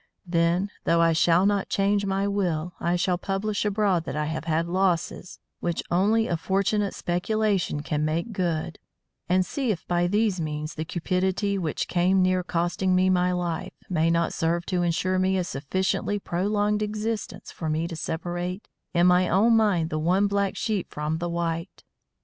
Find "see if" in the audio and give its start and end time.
9.45-9.87